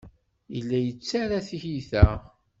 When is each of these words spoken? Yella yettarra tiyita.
Yella 0.55 0.77
yettarra 0.85 1.39
tiyita. 1.47 2.05